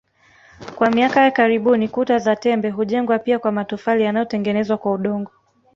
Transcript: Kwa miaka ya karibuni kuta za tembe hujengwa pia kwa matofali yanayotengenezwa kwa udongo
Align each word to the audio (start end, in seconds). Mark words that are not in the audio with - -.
Kwa 0.75 0.89
miaka 0.91 1.21
ya 1.21 1.31
karibuni 1.31 1.87
kuta 1.87 2.19
za 2.19 2.35
tembe 2.35 2.69
hujengwa 2.69 3.19
pia 3.19 3.39
kwa 3.39 3.51
matofali 3.51 4.03
yanayotengenezwa 4.03 4.77
kwa 4.77 4.91
udongo 4.91 5.31